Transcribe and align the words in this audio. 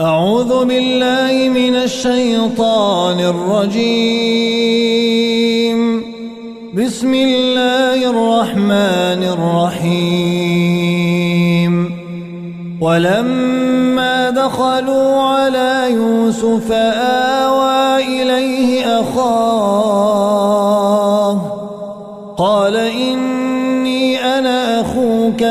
أعوذ 0.00 0.64
بالله 0.64 1.48
من 1.48 1.74
الشيطان 1.74 3.20
الرجيم. 3.20 4.20
بسم 6.74 7.14
الله 7.14 8.10
الرحمن 8.10 9.22
الرحيم. 9.34 10.38
ولما 12.80 14.30
دخلوا 14.30 15.22
على 15.22 15.90
يوسف 15.90 16.72
آوى 17.42 17.96
إليه 18.22 19.00
أخاه 19.00 20.28
قال 22.38 22.76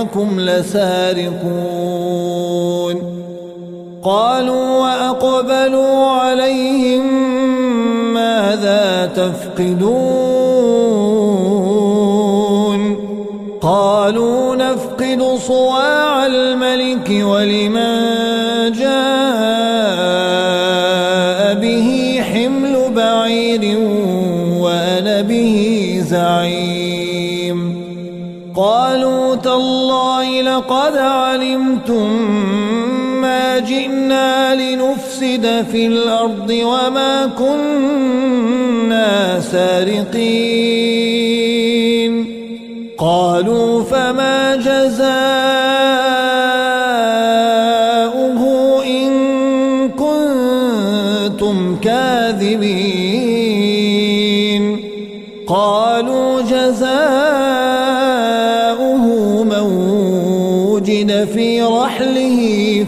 إنكم 0.00 0.40
لسارقون. 0.40 1.40
قالوا 4.04 4.78
وأقبلوا 4.78 6.06
عليهم 6.06 7.04
ماذا 8.14 9.10
تفقدون؟ 9.16 10.20
قالوا 13.60 14.56
نفقد 14.56 15.38
صواع 15.46 16.26
الملك 16.26 17.10
ولمن 17.24 17.99
لقد 30.60 30.96
علمتم 30.96 32.10
ما 33.20 33.58
جئنا 33.58 34.54
لنفسد 34.54 35.64
في 35.72 35.86
الأرض 35.86 36.50
وما 36.50 37.30
كنا 37.38 39.40
سارقين. 39.40 40.10
قالوا 42.98 43.84
فما 43.84 44.56
جزاؤه 44.56 45.00
إن 48.84 49.10
كنتم 49.88 51.76
كاذبين. 51.82 53.29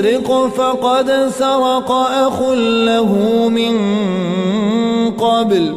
يسرق 0.00 0.48
فقد 0.56 1.10
سرق 1.38 1.90
أخ 1.92 2.42
له 2.52 3.12
من 3.48 3.76
قبل 5.10 5.76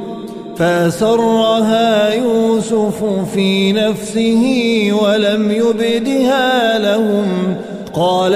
فأسرها 0.57 2.13
يوسف 2.13 3.03
في 3.33 3.71
نفسه 3.71 4.89
ولم 5.01 5.51
يبدها 5.51 6.79
لهم 6.79 7.55
قال 7.93 8.35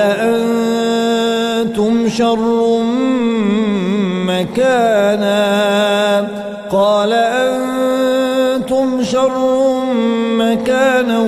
أنتم 1.60 2.10
شر 2.10 2.80
مكانا 4.28 5.38
قال 6.72 7.14
أنتم 7.14 9.04
شر 9.04 9.82
مكانا 10.38 11.28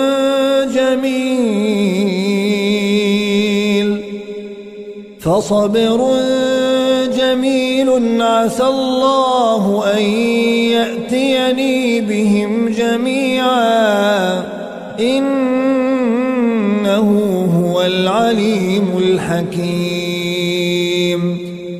فصبر 5.21 6.09
جميل 7.17 8.21
عسى 8.21 8.63
الله 8.63 9.83
أن 9.97 10.01
يأتيني 10.71 12.01
بهم 12.01 12.69
جميعا. 12.69 14.43
إنه 14.99 15.39
هو 17.63 17.81
العليم 17.81 18.97
الحكيم. 18.97 19.91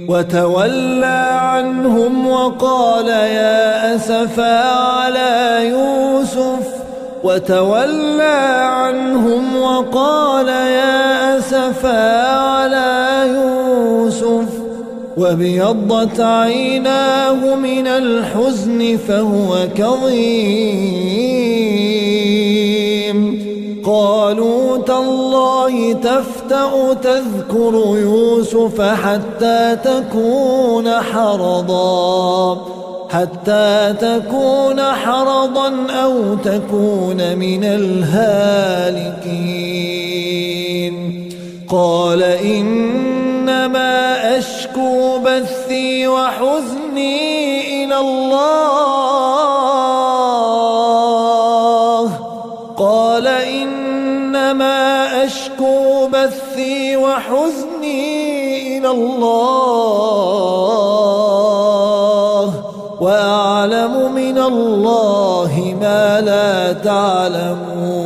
وتولى 0.10 1.40
عنهم 1.42 2.28
وقال 2.28 3.08
يا 3.08 3.96
أسفا 3.96 4.70
على 4.70 5.70
يوسف. 5.70 6.68
وتولى 7.24 8.40
عنهم 8.64 9.58
وقال 9.58 10.48
يا 10.48 11.38
أسفا 11.38 12.28
على 12.28 12.41
وابيضت 15.21 16.19
عيناه 16.19 17.56
من 17.56 17.88
الحزن 17.88 18.97
فهو 19.07 19.68
كظيم. 19.75 21.41
قالوا 23.85 24.77
تالله 24.77 25.94
تفتأ 25.94 26.94
تذكر 26.94 27.97
يوسف 27.97 28.81
حتى 28.81 29.77
تكون 29.83 30.89
حرضا 30.89 32.62
حتى 33.09 33.94
تكون 34.01 34.81
حرضا 34.81 35.69
أو 36.03 36.35
تكون 36.35 37.35
من 37.38 37.63
الهالكين. 37.63 38.71
قال 41.69 42.23
إنما 42.23 42.91
وحزني 46.31 47.83
إلى 47.83 47.98
الله. 48.00 49.31
قال 52.78 53.28
إنما 53.28 55.07
أشكو 55.25 56.07
بثي 56.07 56.98
وحزني 56.98 58.78
إلى 58.78 58.89
الله. 58.92 59.31
وأعلم 63.01 64.12
من 64.16 64.38
الله 64.38 65.75
ما 65.81 66.22
لا 66.22 66.74
تعلمون. 66.74 68.01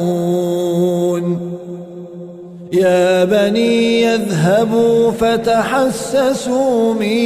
يا 2.76 3.24
بني 3.24 4.02
يذهبوا 4.02 5.12
فتحسسوا 5.12 6.94
من 6.94 7.18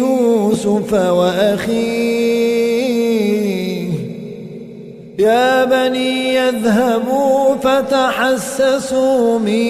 يوسف 0.00 0.92
وأخيه. 0.92 2.56
يا 5.18 5.64
بني 5.64 6.34
يذهبوا 6.34 7.54
فتحسسوا 7.62 9.38
من 9.38 9.66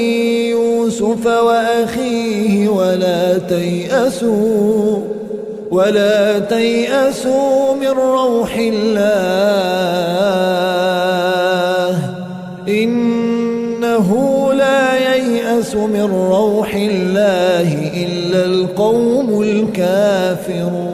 يوسف 0.55 1.27
وأخيه 1.27 2.69
ولا 2.69 3.39
تيأسوا 3.39 4.99
ولا 5.71 6.39
تيأسوا 6.39 7.75
من 7.75 7.89
روح 7.89 8.57
الله. 8.57 9.26
من 15.77 16.11
روح 16.31 16.75
الله 16.75 17.91
إلا 18.05 18.45
القوم 18.45 19.43
الكافرون. 19.43 20.86